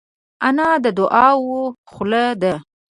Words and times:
انا 0.47 0.69
د 0.83 0.85
دعاوو 0.97 1.61
خوله 1.91 2.25
ده 2.41 2.53